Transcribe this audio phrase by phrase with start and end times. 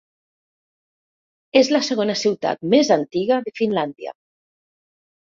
[1.59, 4.15] És la segona ciutat més antiga de Finlàndia.